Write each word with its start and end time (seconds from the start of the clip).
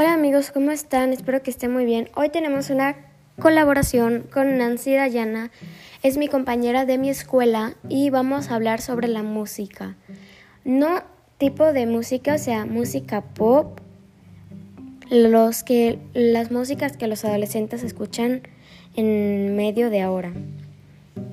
Hola 0.00 0.12
amigos, 0.12 0.52
¿cómo 0.52 0.70
están? 0.70 1.12
Espero 1.12 1.42
que 1.42 1.50
estén 1.50 1.72
muy 1.72 1.84
bien. 1.84 2.08
Hoy 2.14 2.28
tenemos 2.28 2.70
una 2.70 2.94
colaboración 3.40 4.28
con 4.32 4.56
Nancy 4.56 4.94
Dayana. 4.94 5.50
Es 6.04 6.18
mi 6.18 6.28
compañera 6.28 6.84
de 6.84 6.98
mi 6.98 7.10
escuela 7.10 7.74
y 7.88 8.08
vamos 8.08 8.48
a 8.48 8.54
hablar 8.54 8.80
sobre 8.80 9.08
la 9.08 9.24
música. 9.24 9.96
No 10.64 11.02
tipo 11.38 11.72
de 11.72 11.86
música, 11.86 12.34
o 12.34 12.38
sea, 12.38 12.64
música 12.64 13.22
pop, 13.22 13.80
los 15.10 15.64
que 15.64 15.98
las 16.14 16.52
músicas 16.52 16.96
que 16.96 17.08
los 17.08 17.24
adolescentes 17.24 17.82
escuchan 17.82 18.42
en 18.94 19.56
medio 19.56 19.90
de 19.90 20.00
ahora. 20.00 20.32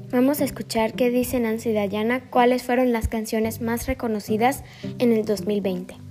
Vamos 0.10 0.42
a 0.42 0.44
escuchar 0.44 0.94
qué 0.94 1.12
dice 1.12 1.40
Nancy 1.40 1.72
Dayana, 1.72 2.32
cuáles 2.32 2.64
fueron 2.64 2.92
las 2.94 3.08
canciones 3.10 3.62
más 3.62 3.86
reconocidas 3.86 4.64
en 4.98 5.12
el 5.12 5.24
2020. 5.24 6.05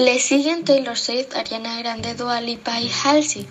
Le 0.00 0.18
siguen 0.18 0.64
Taylor 0.64 0.96
Swift, 0.96 1.36
Ariana 1.36 1.78
Grande, 1.78 2.14
Dua 2.14 2.40
Lipa 2.40 2.80
y 2.80 2.90
Halsey 3.04 3.46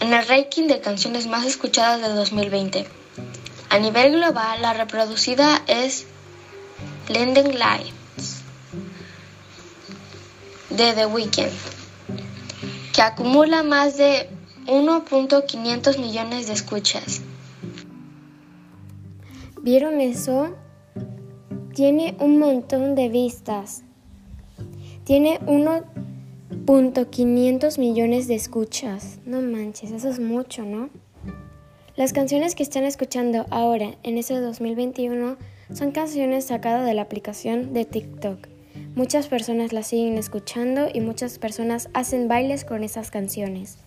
en 0.00 0.14
el 0.14 0.26
ranking 0.26 0.66
de 0.66 0.80
canciones 0.80 1.26
más 1.26 1.44
escuchadas 1.44 2.00
de 2.00 2.08
2020. 2.08 2.86
A 3.68 3.78
nivel 3.78 4.12
global, 4.12 4.62
la 4.62 4.72
reproducida 4.72 5.60
es 5.66 6.06
Lending 7.10 7.58
Lights 7.58 8.42
de 10.70 10.94
The 10.94 11.04
Weeknd, 11.04 11.52
que 12.94 13.02
acumula 13.02 13.62
más 13.62 13.98
de 13.98 14.30
1.500 14.64 15.98
millones 15.98 16.46
de 16.46 16.54
escuchas. 16.54 17.20
¿Vieron 19.60 20.00
eso? 20.00 20.56
Tiene 21.74 22.16
un 22.18 22.38
montón 22.38 22.94
de 22.94 23.10
vistas. 23.10 23.82
Tiene 25.04 25.40
1.500 25.40 27.78
millones 27.78 28.28
de 28.28 28.36
escuchas. 28.36 29.18
No 29.26 29.40
manches, 29.40 29.90
eso 29.90 30.08
es 30.08 30.20
mucho, 30.20 30.64
¿no? 30.64 30.90
Las 31.96 32.12
canciones 32.12 32.54
que 32.54 32.62
están 32.62 32.84
escuchando 32.84 33.46
ahora, 33.50 33.96
en 34.02 34.16
ese 34.16 34.34
2021, 34.34 35.36
son 35.74 35.90
canciones 35.90 36.46
sacadas 36.46 36.86
de 36.86 36.94
la 36.94 37.02
aplicación 37.02 37.74
de 37.74 37.84
TikTok. 37.84 38.46
Muchas 38.94 39.26
personas 39.26 39.72
las 39.72 39.88
siguen 39.88 40.18
escuchando 40.18 40.86
y 40.92 41.00
muchas 41.00 41.38
personas 41.38 41.88
hacen 41.94 42.28
bailes 42.28 42.64
con 42.64 42.84
esas 42.84 43.10
canciones. 43.10 43.78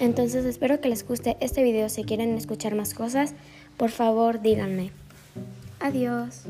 Entonces 0.00 0.44
espero 0.44 0.80
que 0.80 0.88
les 0.88 1.06
guste 1.06 1.36
este 1.40 1.62
video. 1.62 1.88
Si 1.88 2.02
quieren 2.04 2.36
escuchar 2.36 2.74
más 2.74 2.92
cosas, 2.92 3.34
por 3.76 3.90
favor 3.90 4.42
díganme. 4.42 4.90
Adiós. 5.80 6.44